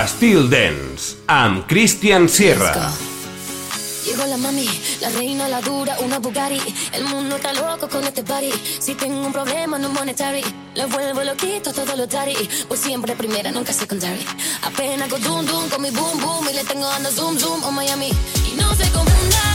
Estil 0.00 0.48
Dance 0.48 1.16
amb 1.26 1.66
Christian 1.66 2.26
Sierra. 2.28 2.90
Llegó 4.04 4.24
la 4.24 4.38
mami, 4.38 4.66
la 5.00 5.10
reina, 5.10 5.46
la 5.46 5.60
dura, 5.60 5.98
una 6.00 6.18
Bugatti. 6.18 6.58
El 6.92 7.04
mundo 7.04 7.36
está 7.36 7.52
loco 7.52 7.86
con 7.86 8.02
este 8.04 8.22
party. 8.22 8.50
Si 8.80 8.94
tengo 8.94 9.20
un 9.26 9.30
problema 9.30 9.78
no 9.78 9.90
monetary, 9.90 10.42
le 10.74 10.86
vuelvo 10.86 11.22
loquito 11.22 11.72
todos 11.72 11.98
los 11.98 12.08
daddy. 12.08 12.48
Pues 12.66 12.80
siempre 12.80 13.14
primera, 13.14 13.52
nunca 13.52 13.74
secondary. 13.74 14.24
Apenas 14.62 15.08
con 15.10 15.20
dum 15.22 15.44
dum 15.44 15.68
con 15.68 15.82
mi 15.82 15.90
boom 15.90 16.18
boom 16.18 16.48
y 16.48 16.54
le 16.54 16.64
tengo 16.64 16.88
ando 16.88 17.10
zoom 17.10 17.38
zoom 17.38 17.62
oh 17.62 17.70
Miami. 17.70 18.10
Y 18.50 18.56
no 18.56 18.74
se 18.74 18.88
confundan, 18.90 19.54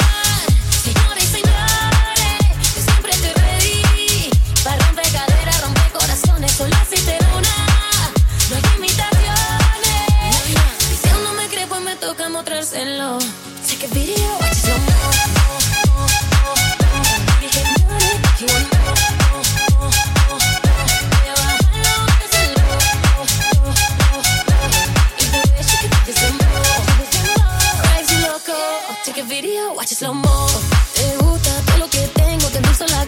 señores 0.84 1.24
señores, 1.24 2.76
yo 2.76 2.82
siempre 2.84 3.12
estoy 3.14 3.34
ready. 3.34 4.30
Para 4.64 4.78
romper 4.86 5.12
caderas, 5.12 5.62
romper 5.62 5.92
corazones, 5.92 6.52
solo 6.52 6.76
existe 6.84 7.18
una. 7.36 7.75
Toca 12.06 12.30
mostrárselo. 12.30 13.18
Take 13.68 13.86
a 13.86 13.90
video, 13.90 14.28
watch 14.40 14.52
it 14.52 14.58
slow 14.58 14.78
mo. 14.78 14.94
Be 17.42 17.48
hypnotic, 17.48 18.42
you 18.42 18.48
want 18.54 18.68
more. 18.78 18.96
Voy 21.10 21.28
a 21.30 21.36
bajarlo, 21.40 21.96
que 22.20 22.28
se 22.34 22.44
lo. 22.54 22.66
Y 25.18 25.26
the 25.32 25.40
way 25.50 25.64
she 25.64 25.76
can 25.82 25.90
take 25.90 26.12
it 26.12 26.18
slow 26.18 26.34
mo. 26.40 26.50
Drives 27.82 28.10
you 28.12 28.20
loco. 28.28 28.58
Take 29.04 29.22
a 29.22 29.24
video, 29.24 29.74
watch 29.74 29.92
it 29.92 29.98
slow 29.98 30.14
mo. 30.14 30.48
Te 30.94 31.06
gusta 31.18 31.52
todo 31.66 31.78
lo 31.80 31.88
que 31.90 32.08
tengo, 32.14 32.48
te 32.50 32.58
endulzo 32.58 32.86
la 32.86 33.06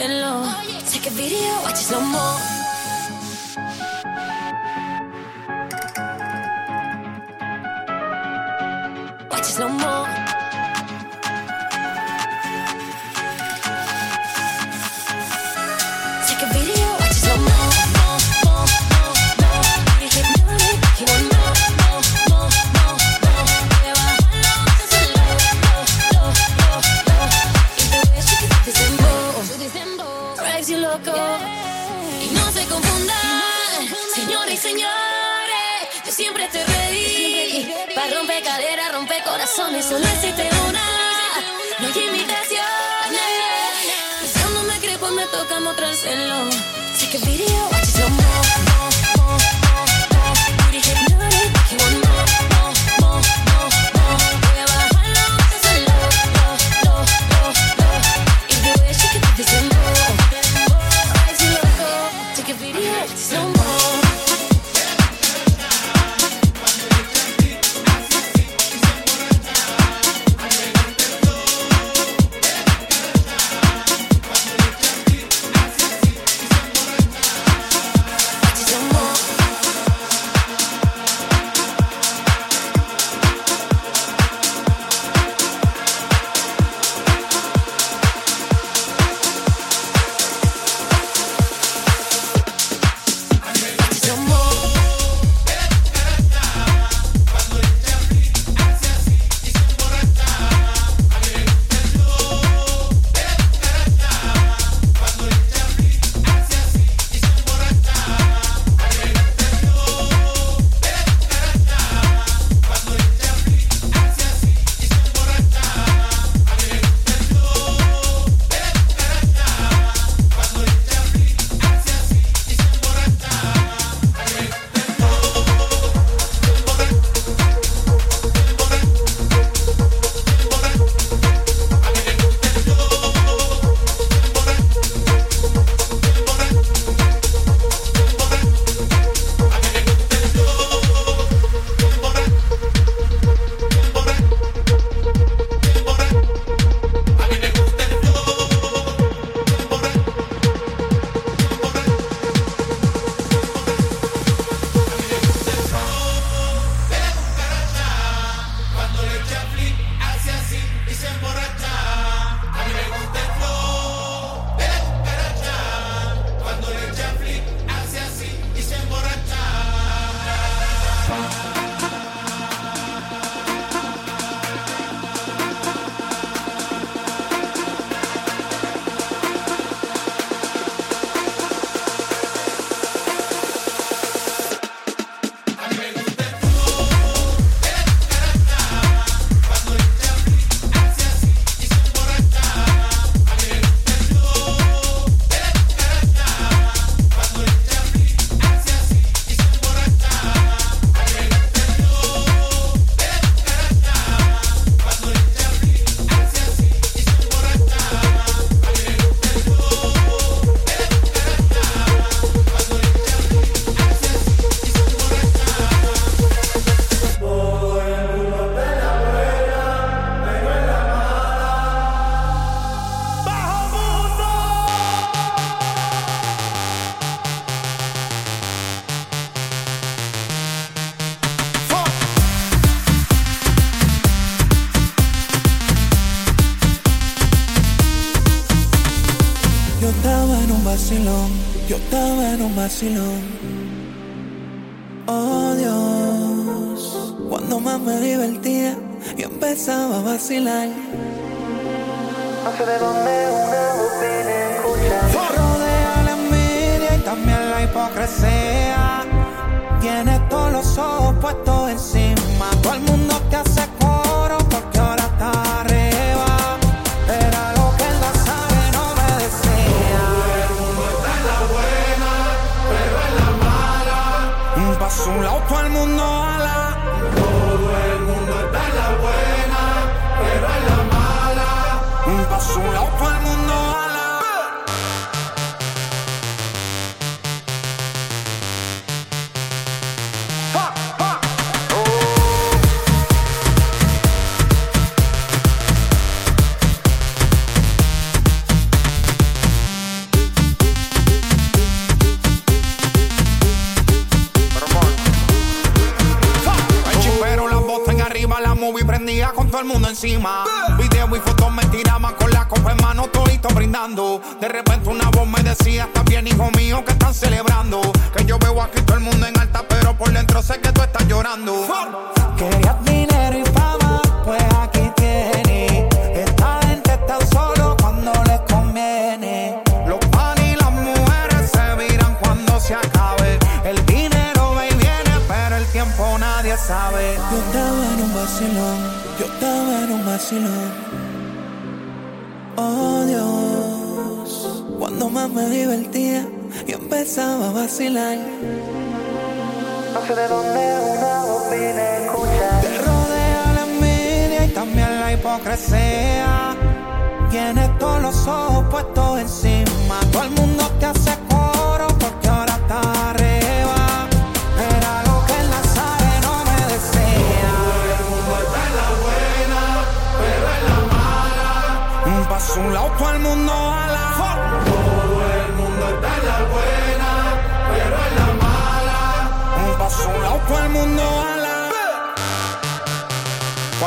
mostrárselo. 0.00 0.46
Take 0.90 1.08
a 1.08 1.10
video, 1.10 1.62
watch 1.62 1.72
it 1.72 1.86
slow 1.86 2.00
mo. 2.00 2.49
Señores 34.14 34.54
y 34.54 34.56
señores, 34.56 36.04
yo 36.04 36.12
siempre 36.12 36.44
estoy 36.44 36.62
ready. 36.62 37.72
Para 37.94 38.14
romper 38.14 38.42
caderas, 38.42 38.92
romper 38.92 39.22
corazones, 39.24 39.84
solo 39.84 40.04
existe 40.06 40.48
una. 40.68 40.84
No 41.80 41.86
hay 41.86 42.08
imitaciones. 42.08 42.60
No 44.54 44.62
me 44.64 44.78
cree, 44.78 44.98
pues 44.98 45.12
me 45.12 45.26
toca 45.26 45.60
mostrárselo. 45.60 46.50
Take 46.98 47.16
a 47.16 47.20
video, 47.26 47.69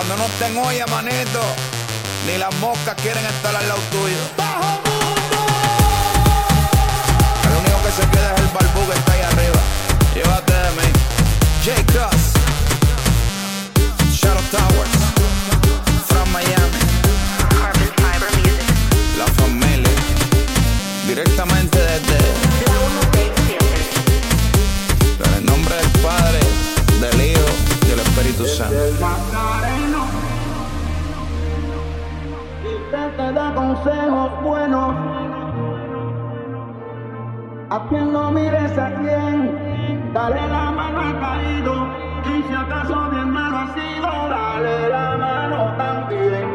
Cuando 0.06 0.28
no 0.28 0.30
estén 0.34 0.58
hoy, 0.58 0.80
manito, 0.92 1.40
ni 2.28 2.38
las 2.38 2.54
moscas 2.56 2.94
quieren 3.02 3.26
estar 3.26 3.56
al 3.56 3.66
lado 3.66 3.80
tuyo. 3.90 4.18
El 7.48 7.56
único 7.58 7.82
que 7.84 7.92
se 7.92 8.10
queda 8.10 8.34
es 8.34 8.40
el 8.42 8.48
barbú 8.48 8.86
que 8.86 8.98
está 9.00 9.14
ahí 9.14 9.22
arriba. 9.22 9.62
Llévate 10.14 10.54
de 10.54 10.72
mí. 10.72 10.88
J. 11.64 11.84
Cross. 11.94 12.34
Shadow 14.12 14.44
Towers. 14.52 14.92
From 16.10 16.30
Miami. 16.34 16.80
La 19.18 19.28
familia. 19.42 19.92
Directamente 21.08 21.80
desde. 21.80 22.18
En 25.26 25.34
el 25.38 25.46
nombre 25.46 25.76
del 25.78 25.90
Padre, 26.02 26.40
del 27.00 27.22
Hijo 27.22 27.48
y 27.84 27.86
del 27.88 28.00
Espíritu 28.02 28.46
Santo. 28.46 29.63
Te 33.18 33.32
da 33.34 33.54
consejos 33.54 34.32
buenos. 34.44 34.96
A 37.70 37.88
quien 37.90 38.14
no 38.14 38.32
mires 38.32 38.78
a 38.78 38.90
quien, 39.00 40.14
dale 40.14 40.48
la 40.48 40.72
mano 40.72 41.00
al 41.00 41.20
caído. 41.20 41.74
Y 42.26 42.44
si 42.48 42.54
acaso 42.54 43.10
bien 43.12 43.30
malo 43.30 43.58
ha 43.58 43.74
sido, 43.74 44.10
dale 44.30 44.90
la 44.90 45.18
mano 45.18 45.78
también. 45.78 46.48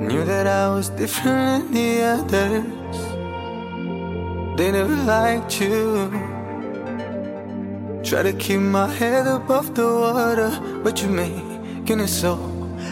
Knew 0.00 0.24
that 0.24 0.46
I 0.46 0.68
was 0.74 0.90
different 0.90 1.72
than 1.72 1.72
the 1.72 2.02
others. 2.02 2.64
They 4.56 4.70
never 4.70 4.96
liked 5.04 5.60
you. 5.60 6.10
Try 8.02 8.22
to 8.22 8.32
keep 8.34 8.60
my 8.60 8.86
head 8.86 9.26
above 9.26 9.74
the 9.74 9.86
water, 9.86 10.52
but 10.82 11.00
you're 11.00 11.10
making 11.10 12.00
it 12.00 12.08
so 12.08 12.38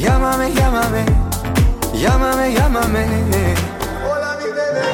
llámame, 0.00 0.48
llámame, 0.50 1.04
llámame, 1.94 2.52
llámame. 2.52 3.04
Hola 4.04 4.36
mi 4.38 4.48
bebé. 4.56 4.84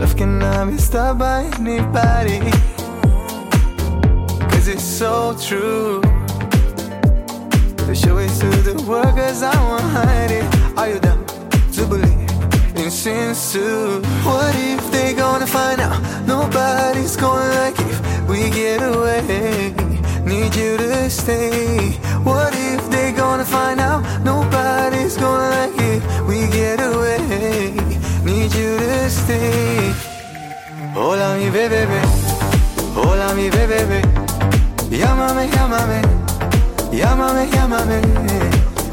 Love 0.00 0.16
cannot 0.16 0.70
be 0.70 0.78
stopped 0.78 1.18
by 1.18 1.44
anybody. 1.58 2.40
Cause 4.50 4.68
it's 4.68 4.82
so 4.82 5.36
true. 5.38 5.85
Sins 13.36 13.52
too? 13.52 14.00
What 14.24 14.54
if 14.56 14.90
they 14.90 15.14
gonna 15.14 15.46
find 15.46 15.80
out? 15.80 16.00
Nobody's 16.26 17.16
gonna 17.16 17.48
like 17.60 17.78
if 17.78 18.28
we 18.28 18.50
get 18.50 18.80
away. 18.82 19.74
Need 20.24 20.54
you 20.56 20.76
to 20.76 21.10
stay. 21.10 21.92
What 22.24 22.52
if 22.54 22.90
they 22.90 23.12
gonna 23.12 23.44
find 23.44 23.80
out? 23.80 24.02
Nobody's 24.24 25.16
gonna 25.16 25.50
like 25.50 25.76
it. 25.78 26.02
We 26.26 26.46
get 26.48 26.80
away. 26.80 27.72
Need 28.24 28.54
you 28.54 28.78
to 28.78 29.10
stay. 29.10 29.92
Hola 30.94 31.36
mi 31.36 31.50
bebé, 31.50 31.86
hola 32.96 33.34
mi 33.34 33.50
bebé, 33.50 34.00
llámame, 34.90 35.46
llámame, 35.54 36.00
llámame, 36.90 37.46
llámame. 37.52 38.00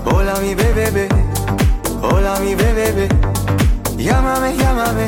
Hola 0.05 0.33
mi 0.41 0.53
bebé, 0.53 1.07
hola 2.01 2.39
mi 2.41 2.55
bebé, 2.55 3.07
Llámame, 4.03 4.53
llámame, 4.57 5.07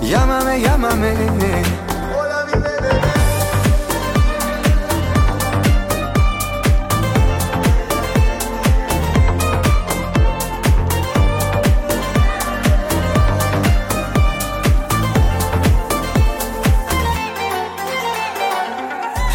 llámame, 0.00 0.58
llámame. 0.60 1.12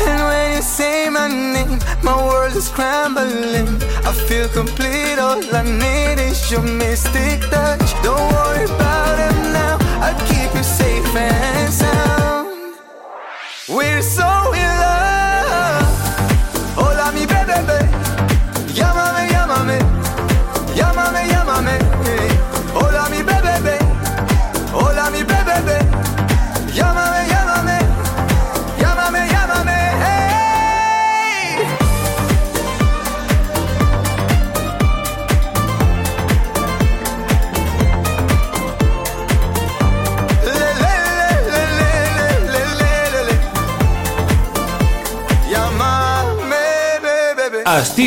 And 0.02 0.22
when 0.24 0.56
you 0.56 0.62
say 0.64 1.10
my 1.10 1.28
name, 1.28 1.78
my 2.02 2.16
world 2.26 2.56
is 2.56 2.70
crumbling. 2.70 3.70
I 4.04 4.12
feel 4.28 4.50
complete, 4.50 5.20
all 5.20 5.44
I 5.56 5.62
need 5.62 6.18
is 6.20 6.50
your 6.50 6.64
mystic 6.64 7.42
touch. 7.52 7.83
Don't 8.04 8.34
worry 8.34 8.66
about 8.66 9.18
it 9.28 9.36
now, 9.54 9.78
I'll 10.04 10.20
keep 10.28 10.54
you 10.56 10.64
safe 10.64 11.16
and 11.16 11.53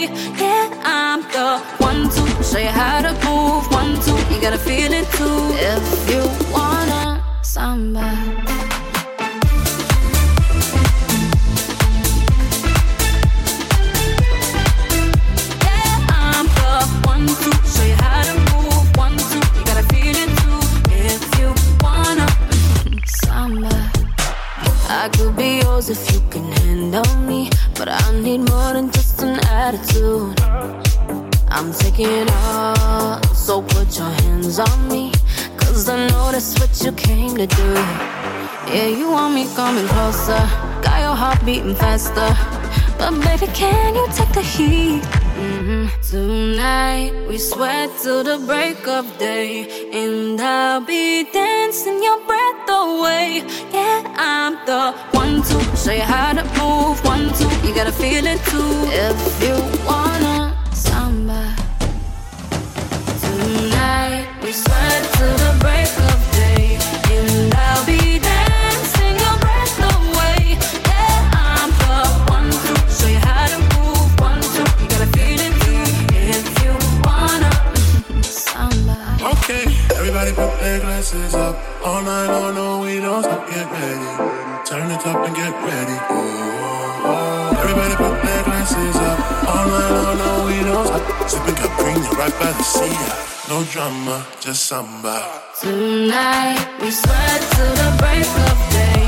Yeah, 0.00 0.70
I'm 0.82 1.20
the 1.24 1.58
one 1.76 2.08
to 2.08 2.42
show 2.42 2.58
you 2.58 2.68
how 2.68 3.02
to 3.02 3.12
move. 3.26 3.70
One, 3.70 4.00
two, 4.00 4.16
you 4.34 4.40
gotta 4.40 4.56
feel 4.56 4.90
it 4.94 5.06
too. 5.12 5.40
If 5.60 6.10
you 6.10 6.22
wanna 6.50 7.22
samba. 7.42 8.08
Yeah, 15.66 16.06
I'm 16.08 16.46
the 16.46 16.72
one 17.04 17.26
to 17.26 17.50
show 17.68 17.84
you 17.84 17.96
how 18.00 18.22
to 18.22 18.34
move. 18.54 18.96
One, 18.96 19.16
two, 19.28 19.36
you 19.58 19.64
gotta 19.66 19.84
feel 19.92 20.16
it 20.16 20.30
too. 20.40 20.60
If 20.92 21.22
you 21.38 21.52
wanna 21.84 22.26
samba, 23.04 23.92
I 24.88 25.10
could 25.12 25.36
be 25.36 25.60
yours 25.60 25.90
if 25.90 26.10
you 26.14 26.20
can 26.30 26.50
handle 26.52 27.16
me. 27.28 27.50
but 27.76 27.88
I 27.88 28.20
need 28.20 28.38
more 28.50 28.72
than 28.74 28.90
just 28.92 29.09
attitude. 29.60 30.40
I'm 31.48 31.72
taking 31.74 32.26
all, 32.30 33.22
so 33.34 33.60
put 33.60 33.98
your 33.98 34.12
hands 34.22 34.58
on 34.58 34.88
me. 34.88 35.12
Cause 35.58 35.88
I 35.88 36.08
know 36.08 36.32
that's 36.32 36.58
what 36.58 36.72
you 36.82 36.92
came 36.92 37.36
to 37.36 37.46
do. 37.46 37.72
Yeah, 38.72 38.88
you 38.88 39.10
want 39.10 39.34
me 39.34 39.44
coming 39.54 39.86
closer. 39.88 40.42
Got 40.86 41.00
your 41.06 41.14
heart 41.14 41.44
beating 41.44 41.74
faster. 41.74 42.30
But 42.98 43.12
baby, 43.24 43.52
can 43.52 43.94
you 43.94 44.06
take 44.14 44.32
the 44.32 44.42
heat? 44.42 45.19
Tonight 45.70 47.12
we 47.28 47.38
sweat 47.38 47.90
till 48.02 48.24
the 48.24 48.38
break 48.44 48.88
of 48.88 49.06
day, 49.18 49.68
and 49.92 50.40
I'll 50.40 50.80
be 50.80 51.22
dancing 51.30 52.02
your 52.02 52.18
breath 52.26 52.68
away. 52.68 53.44
Yeah, 53.72 54.02
I'm 54.16 54.54
the 54.66 54.92
one 55.16 55.42
to 55.42 55.76
show 55.76 55.92
you 55.92 56.02
how 56.02 56.32
to 56.32 56.42
move. 56.58 56.98
One, 57.04 57.32
two, 57.34 57.48
you 57.64 57.72
gotta 57.72 57.92
feel 57.92 58.26
it 58.26 58.40
too. 58.50 58.72
If 58.90 59.18
you 59.44 59.54
wanna 59.86 60.58
samba. 60.72 61.54
Tonight 63.22 64.26
we 64.42 64.50
sweat 64.50 65.02
till 65.14 65.36
the 65.44 65.56
break 65.60 65.79
glasses 81.00 81.34
up. 81.34 81.56
All 81.82 82.02
night 82.02 82.26
long, 82.26 82.54
no, 82.54 82.80
we 82.80 83.00
don't 83.00 83.22
stop. 83.22 83.48
Get 83.48 83.66
ready. 83.72 84.10
Turn 84.68 84.90
it 84.90 85.06
up 85.06 85.26
and 85.26 85.34
get 85.34 85.52
ready. 85.64 85.96
Everybody 87.60 87.94
put 87.96 88.16
their 88.22 88.42
glasses 88.44 88.96
up. 89.08 89.18
All 89.48 89.66
night 89.72 89.90
long, 89.96 90.18
no, 90.22 90.30
we 90.46 90.56
don't 90.68 90.86
stop. 90.86 91.30
Sipping 91.30 91.54
Capri, 91.54 91.94
right 92.18 92.34
by 92.40 92.52
the 92.52 92.62
sea. 92.62 92.96
No 93.48 93.64
drama, 93.72 94.26
just 94.40 94.66
samba. 94.66 95.16
Tonight 95.60 96.68
we 96.80 96.90
sweat 96.90 97.40
till 97.54 97.72
the 97.80 97.90
break 98.00 98.28
of 98.48 98.58
day, 98.76 98.99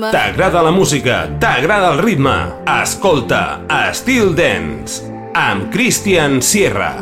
samba. 0.00 0.10
T'agrada 0.10 0.62
la 0.62 0.70
música, 0.70 1.28
t'agrada 1.40 1.92
el 1.94 1.98
ritme. 1.98 2.36
Escolta 2.66 3.60
Estil 3.88 4.34
Dance 4.34 5.02
amb 5.34 5.70
Christian 5.72 6.40
Sierra. 6.42 6.96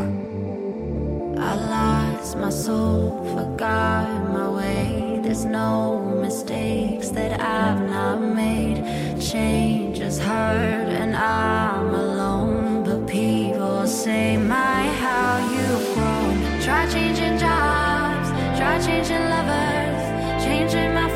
I 1.37 1.55
lost 1.57 2.37
my 2.39 2.51
soul, 2.51 3.25
forgot 3.35 4.09
my 4.33 4.49
way. 4.49 5.21
There's 5.23 5.45
no 5.45 6.01
mistakes 6.21 7.11
that 7.11 7.41
I've 7.41 7.83
not 7.91 8.21
made. 8.21 8.83
Change 9.21 9.99
has 9.99 10.19
hurt, 10.19 10.89
and 10.89 11.17
I'm 11.17 11.95
alone. 11.95 12.85
But 12.85 13.07
people 13.07 13.87
say, 13.87 14.37
My, 14.37 14.87
how 15.01 15.39
you've 15.51 15.95
grown. 15.95 16.63
Try 16.63 16.87
changing 16.91 17.39
jobs, 17.39 18.29
try 18.59 18.79
changing 18.81 19.25
lovers, 19.29 20.45
changing 20.45 20.95
my 20.95 21.09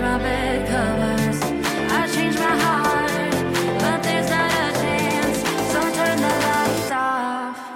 my 0.00 0.18
bed 0.18 0.68
covers. 0.68 1.40
I 1.90 2.06
my 2.34 2.56
heart, 2.64 3.10
but 3.80 4.02
there's 4.02 4.28
not 4.28 4.50
a 4.52 4.72
chance. 4.80 5.38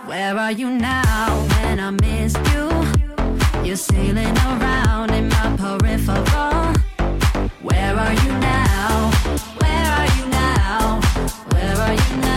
Where 0.07 0.37
are 0.37 0.53
you 0.53 0.71
now 0.71 1.47
when 1.55 1.81
I 1.81 1.91
you? 2.51 2.69
You're 3.65 3.77
sailing 3.77 4.37
around 4.51 5.11
in 5.11 5.29
my 5.29 5.57
peripheral. 5.57 6.75
Where 7.63 7.97
are 7.97 8.15
you 8.25 8.33
now? 8.39 9.11
Where 9.61 9.87
are 9.99 10.11
you 10.19 10.27
now? 10.29 11.01
Where 11.53 11.77
are 11.77 11.95
you 11.95 12.17
now? 12.17 12.28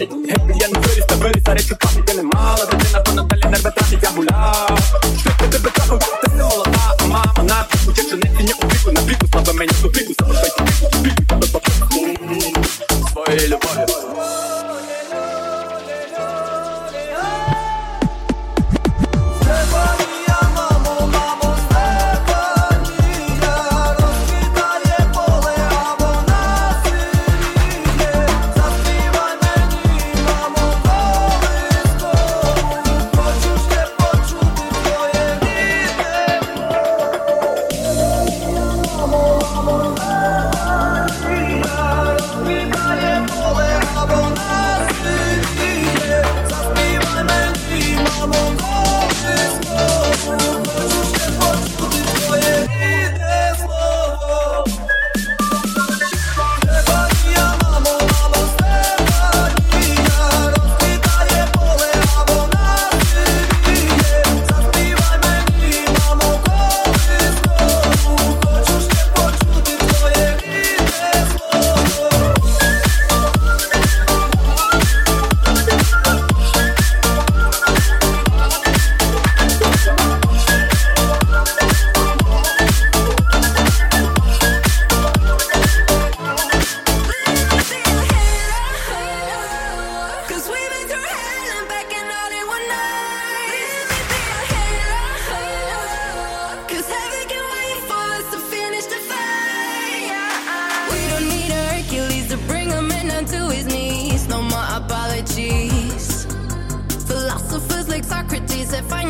Έτσι, 0.00 0.16
έτσι, 0.26 0.52
για 0.58 0.68
να 0.72 0.80
φέρει 0.80 1.04
τα 1.04 1.16
μέρη, 1.16 1.40
θα 1.44 1.52
ρίξει 1.52 1.76
κάτι. 1.76 2.02
Δεν 2.06 2.16
δεν 2.68 2.78
είναι 2.78 2.98
αυτό 3.06 3.24
τα 3.26 3.36
λένε, 3.36 3.56
αρπετά. 3.56 4.77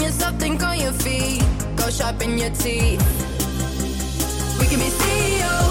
Feeling 0.09 0.21
something 0.21 0.63
on 0.63 0.81
your 0.81 0.93
feet. 0.93 1.45
Go 1.77 1.91
sharpen 1.91 2.39
your 2.39 2.49
teeth. 2.51 3.03
We 4.59 4.67
can 4.67 4.79
be 4.79 4.89
CEOs. 4.89 5.68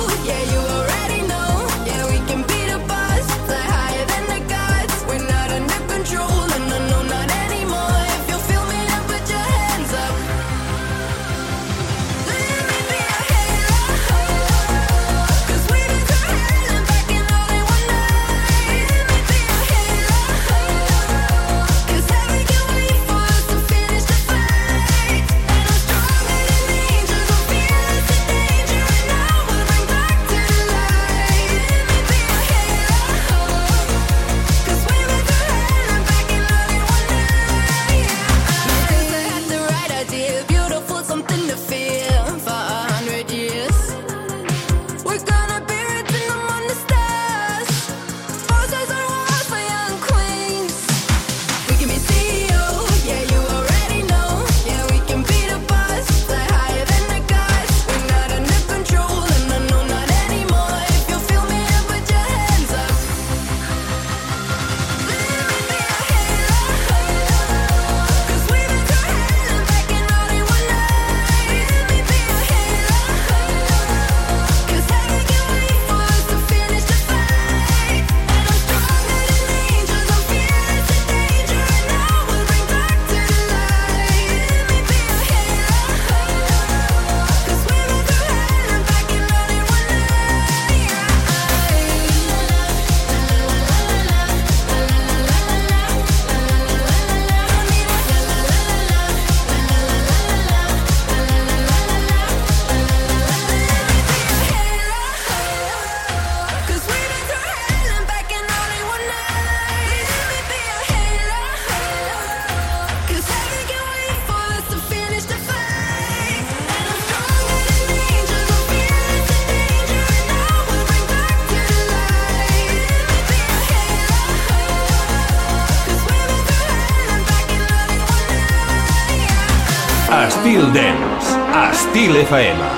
Estil 131.88 132.18
FM. 132.18 132.77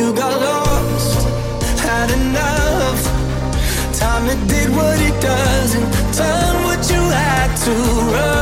you 0.00 0.14
got 0.14 0.34
lost, 0.40 1.28
had 1.86 2.10
enough. 2.10 3.02
Time 3.98 4.26
it 4.34 4.40
did 4.48 4.68
what 4.70 4.98
it 4.98 5.16
does 5.20 5.74
and 5.74 5.86
done 6.16 6.56
what 6.64 6.80
you 6.90 7.02
had 7.22 7.54
to 7.64 7.72
run. 8.14 8.39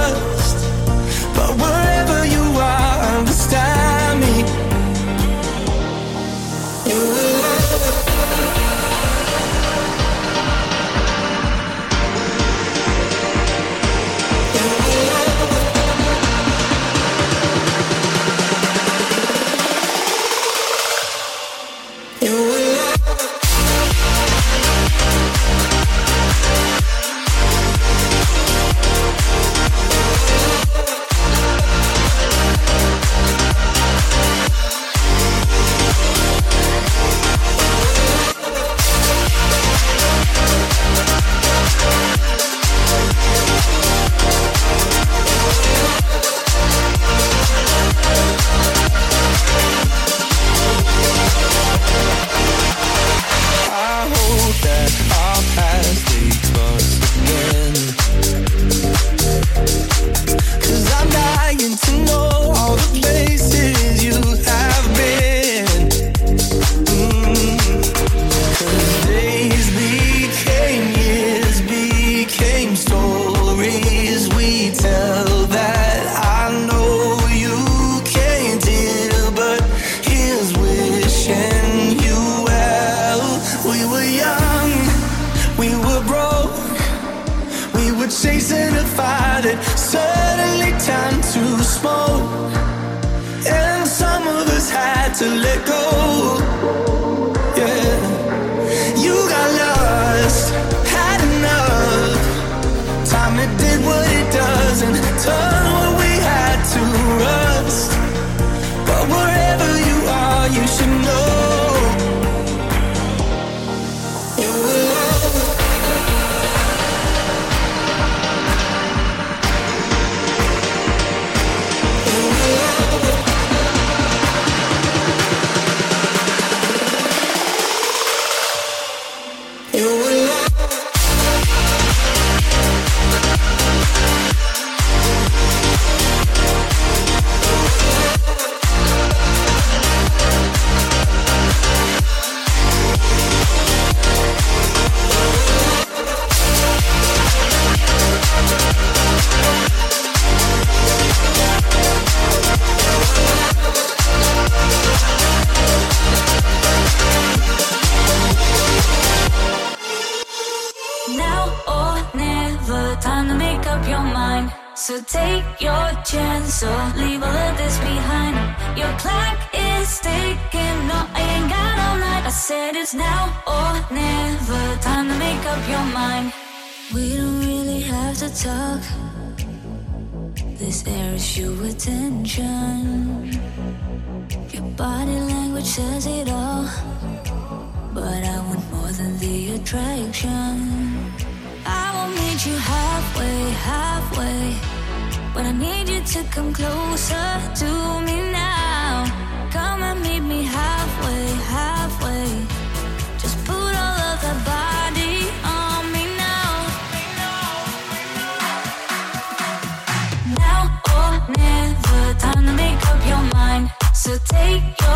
So 214.08 214.16
take 214.24 214.87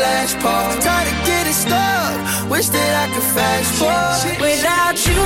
last 0.00 0.38
part. 0.40 0.80
Tired 0.82 1.08
of 1.12 1.18
getting 1.26 1.52
stuck. 1.52 2.50
Wish 2.50 2.68
that 2.68 2.92
I 3.02 3.06
could 3.14 3.28
fast 3.36 3.70
forward. 3.78 4.40
Without 4.40 4.96
you, 5.06 5.22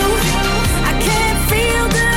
I 0.91 0.93
can't 1.01 1.41
feel 1.51 1.89
the. 1.89 2.14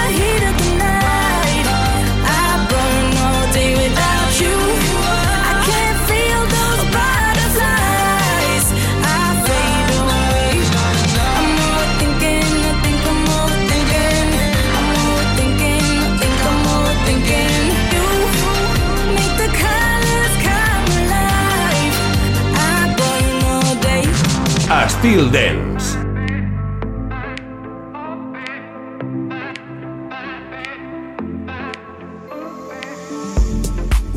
Styl 24.99 25.31
Dance. 25.31 25.93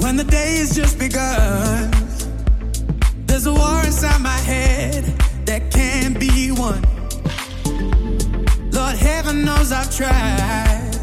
When 0.02 0.16
the 0.16 0.24
day 0.24 0.56
has 0.56 0.74
just 0.74 0.98
begun, 0.98 1.90
there's 3.26 3.44
a 3.44 3.52
war 3.52 3.84
inside 3.84 4.22
my 4.22 4.40
head 4.52 5.04
that 5.44 5.70
can't 5.70 6.18
be 6.18 6.50
won. 6.50 6.80
Lord, 8.72 8.96
heaven 8.96 9.44
knows 9.44 9.72
I've 9.72 9.94
tried, 9.94 10.98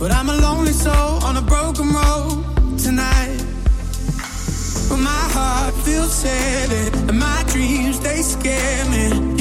but 0.00 0.10
I'm 0.10 0.28
a 0.28 0.36
lonely 0.36 0.72
soul 0.72 1.22
on 1.22 1.36
a 1.36 1.42
broken 1.42 1.92
road 1.92 2.76
tonight. 2.76 3.49
But 4.90 4.98
my 4.98 5.24
heart 5.36 5.72
feels 5.84 6.12
sad 6.12 6.72
and 7.08 7.16
my 7.16 7.44
dreams 7.46 8.00
they 8.00 8.22
scare 8.22 8.84
me. 8.90 9.39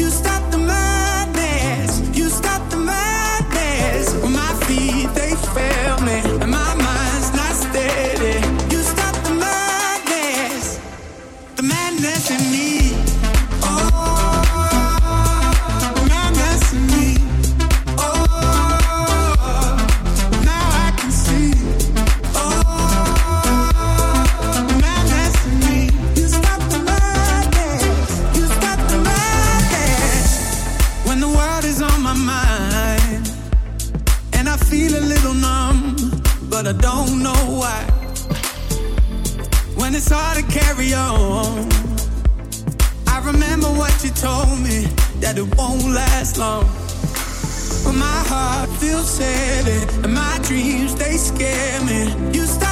told 44.22 44.60
me 44.60 44.84
that 45.22 45.38
it 45.38 45.48
won't 45.56 45.88
last 45.96 46.38
long. 46.38 46.66
But 47.86 47.94
my 47.94 48.20
heart 48.28 48.70
feels 48.82 49.18
heavy, 49.18 49.80
and 50.04 50.14
my 50.14 50.38
dreams 50.44 50.94
they 50.96 51.16
scare 51.16 51.80
me. 51.86 52.02
You 52.34 52.46
stop 52.46 52.69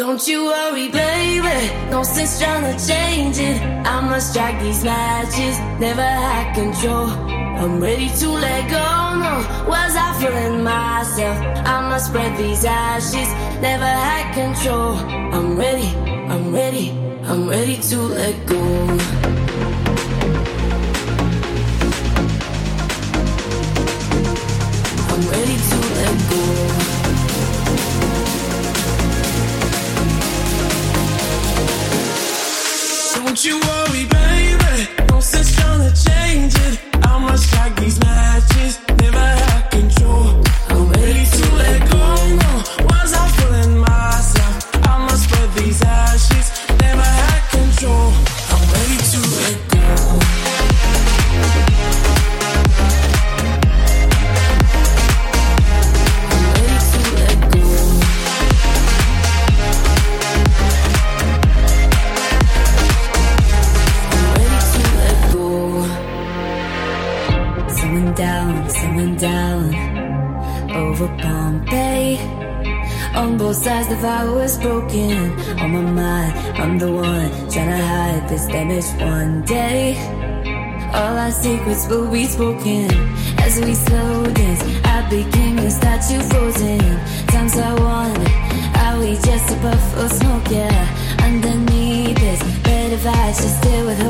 Don't 0.00 0.26
you 0.26 0.46
worry, 0.46 0.88
baby. 0.88 1.90
No 1.90 2.02
sense 2.02 2.40
trying 2.40 2.64
to 2.64 2.86
change 2.86 3.36
it. 3.36 3.60
I 3.60 4.00
must 4.00 4.30
strike 4.30 4.58
these 4.62 4.82
matches. 4.82 5.58
Never 5.78 6.00
had 6.00 6.54
control. 6.54 7.08
I'm 7.60 7.78
ready 7.82 8.08
to 8.08 8.28
let 8.30 8.70
go. 8.70 8.86
No, 9.24 9.34
was 9.68 9.94
I 9.94 10.18
feeling 10.18 10.64
myself? 10.64 11.36
I 11.66 11.86
must 11.90 12.06
spread 12.06 12.34
these 12.38 12.64
ashes. 12.64 13.28
Never 13.60 13.84
had 13.84 14.32
control. 14.32 14.94
I'm 15.36 15.58
ready. 15.58 15.88
I'm 16.32 16.50
ready. 16.50 16.92
I'm 17.24 17.46
ready 17.46 17.76
to 17.76 17.96
let 17.98 18.46
go. 18.46 19.19
secrets 81.60 81.88
will 81.88 82.10
be 82.10 82.24
spoken 82.24 82.90
as 83.40 83.60
we 83.60 83.74
slow 83.74 84.24
dance. 84.32 84.62
I 84.84 85.08
became 85.10 85.58
a 85.58 85.70
statue 85.70 86.20
frozen. 86.30 86.80
Times 87.26 87.56
I 87.56 87.72
wonder, 87.74 88.30
are 88.84 88.98
we 89.00 89.14
just 89.28 89.54
a 89.54 89.56
puff 89.60 89.96
of 89.96 90.10
smoke? 90.12 90.50
Yeah, 90.50 91.18
underneath 91.22 92.16
this 92.16 92.42
bed 92.62 92.92
of 92.92 93.06
ice, 93.06 93.42
just 93.42 93.58
still 93.58 93.86
with 93.86 94.00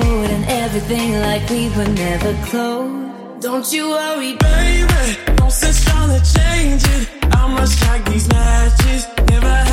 everything 0.48 1.12
like 1.20 1.48
we 1.51 1.68
were 1.70 1.92
never 2.05 2.32
close. 2.46 3.40
Don't 3.40 3.72
you 3.72 3.90
worry, 3.90 4.36
baby. 4.36 5.36
Don't 5.36 5.53
sit 5.53 5.74
strong 5.74 6.09
to 6.11 6.20
change 6.34 6.84
it. 6.84 7.09
I 7.32 7.46
must 7.48 7.82
much 7.82 8.05
these 8.07 8.28
matches, 8.28 9.07
never. 9.28 9.69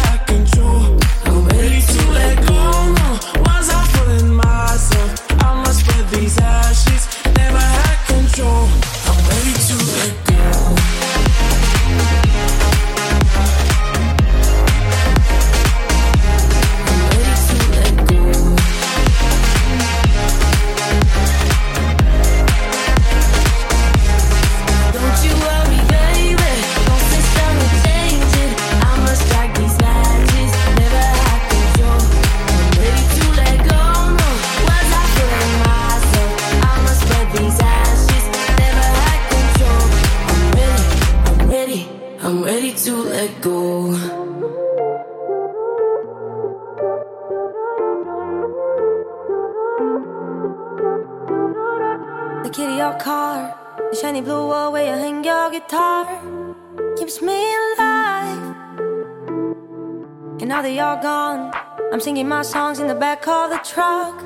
now 60.58 60.64
that 60.64 60.74
you're 60.74 61.02
gone. 61.04 61.52
I'm 61.94 62.00
singing 62.00 62.28
my 62.28 62.42
songs 62.42 62.80
in 62.80 62.88
the 62.88 62.96
back 62.96 63.28
of 63.28 63.52
the 63.52 63.60
truck. 63.60 64.18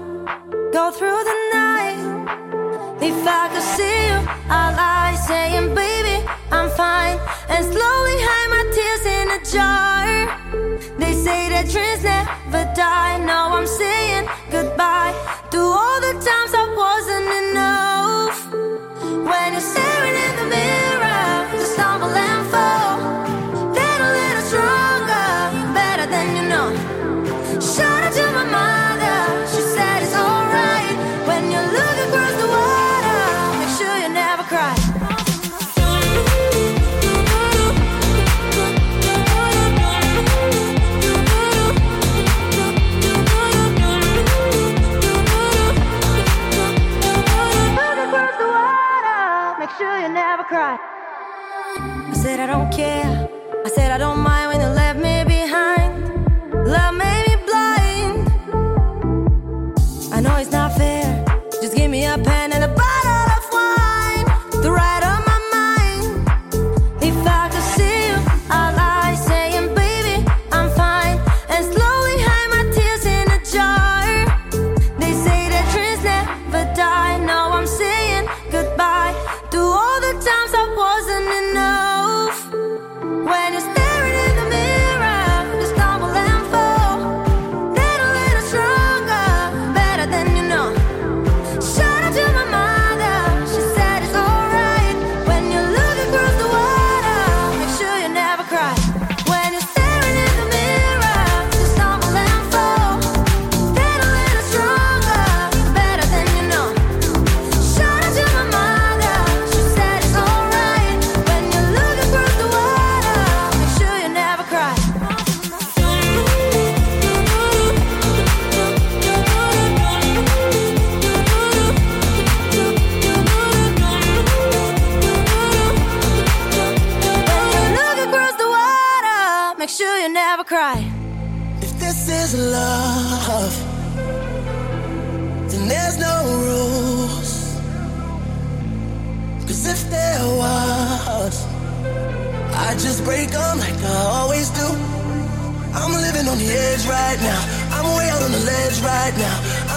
Go 0.71 0.89
through 0.89 1.21
the 1.31 1.37
night. 1.59 1.99
If 3.01 3.17
I 3.27 3.49
could 3.51 3.67
see 3.75 3.97
you, 4.09 4.17
I 4.59 4.63
lie 4.79 5.15
saying, 5.27 5.75
baby, 5.75 6.25
I'm 6.49 6.69
fine. 6.69 7.17
And 7.49 7.65
slowly 7.65 8.17
hide 8.27 8.49
my 8.55 8.63
tears 8.75 9.03
in 9.17 9.27
a 9.37 9.39
jar. 9.53 10.05
They 11.01 11.13
say 11.25 11.49
that 11.51 11.65
dreams 11.73 12.03
never 12.03 12.63
die. 12.75 13.17
Now 13.25 13.57
I'm 13.57 13.67
saying 13.67 14.25
goodbye 14.49 15.13
to 15.51 15.59
all 15.59 15.99
the 15.99 16.13
times 16.13 16.51
I 16.61 16.65
wasn't 16.83 17.29
enough. 17.43 17.90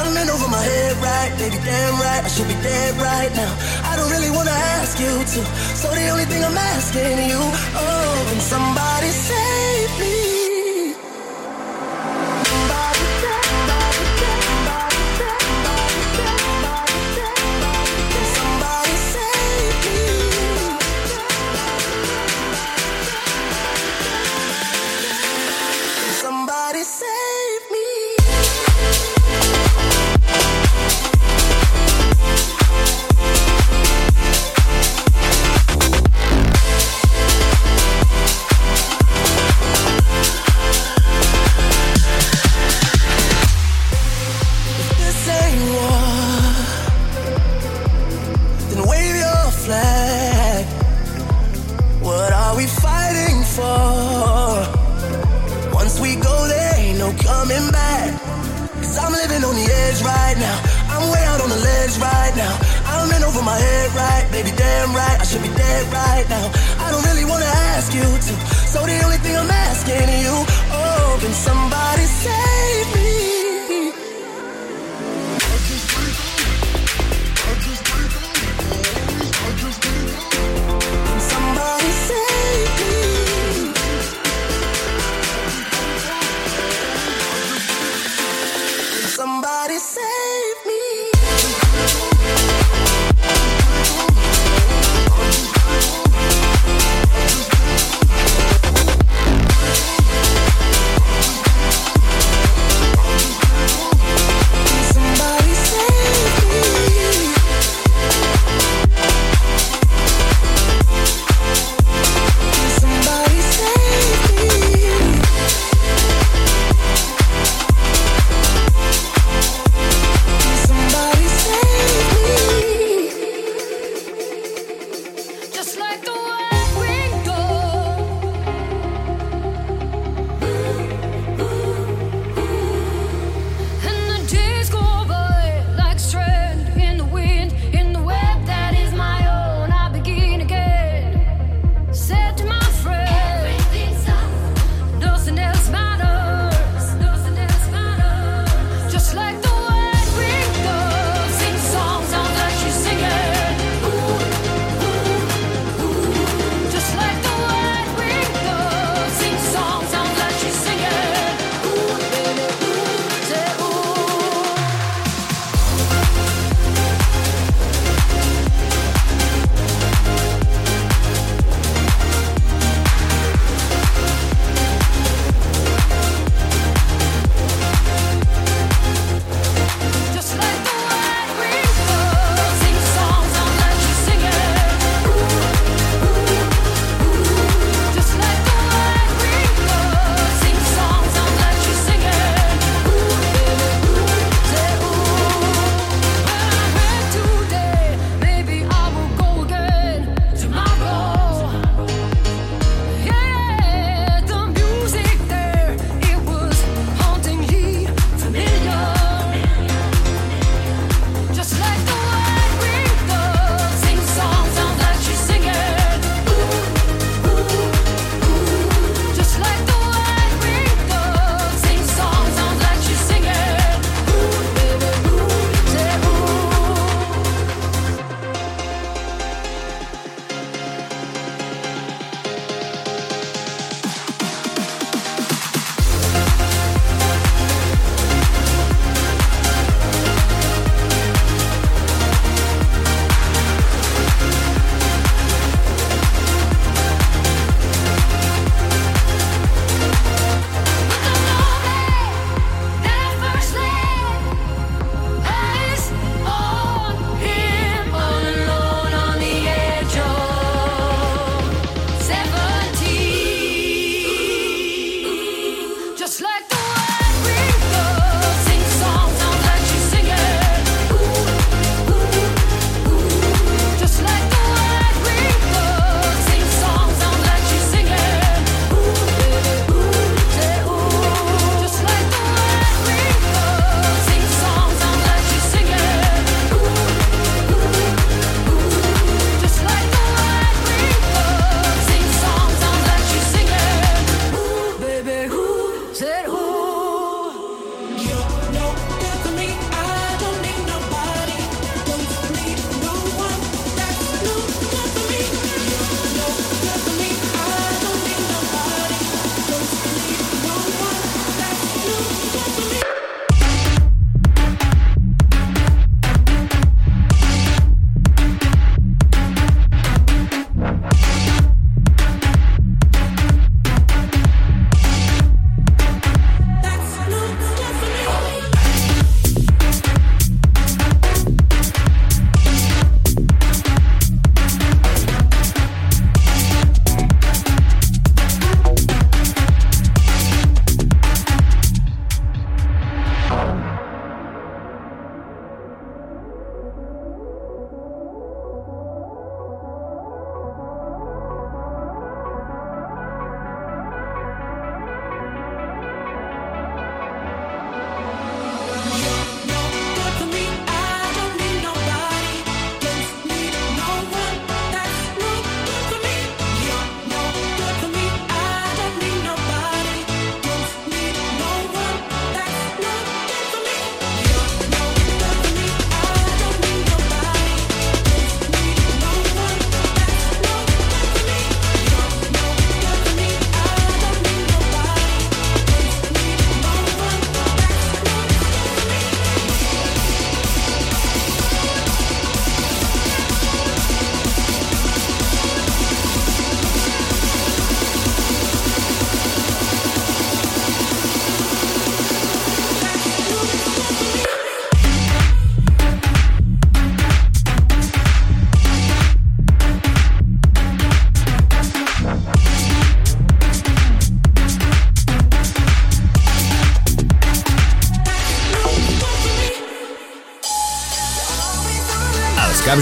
i 0.05 0.29
over 0.29 0.49
my 0.49 0.63
head 0.63 0.97
right, 0.99 1.33
baby, 1.39 1.57
damn 1.65 1.95
right. 1.95 2.23
I 2.25 2.29
should 2.29 2.49
be 2.49 2.55
dead 2.63 2.95
right 3.01 3.33
now. 3.35 3.53
I 3.91 3.97
don't 3.97 4.11
really 4.11 4.31
wanna 4.31 4.57
ask 4.79 4.99
you 5.01 5.13
to. 5.33 5.41
So 5.81 5.89
the 5.91 6.09
only 6.09 6.25
thing 6.25 6.45
I'm 6.45 6.57
asking 6.57 7.31
you, 7.31 7.41
oh, 7.41 8.27
can 8.29 8.41
somebody 8.41 9.09
save 9.09 10.01
me? 10.01 10.44